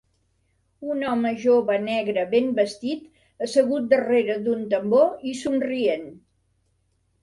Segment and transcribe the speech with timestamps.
[0.93, 6.15] Un home jove negre ben vestit assegut darrere d'un tambor i somrient